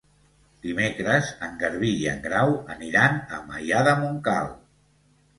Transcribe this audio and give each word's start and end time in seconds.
Dimecres 0.61 1.27
en 1.47 1.51
Garbí 1.63 1.91
i 2.05 2.07
en 2.13 2.23
Grau 2.23 2.53
aniran 2.75 3.19
a 3.37 3.41
Maià 3.51 3.83
de 3.89 3.93
Montcal. 3.99 4.49